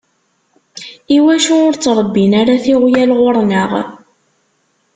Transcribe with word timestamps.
Iwacu 1.17 1.53
ur 1.67 1.73
ttṛebbin 1.75 2.31
ara 2.41 2.61
tiɣyal 2.63 3.11
ɣur-neɣ? 3.19 3.71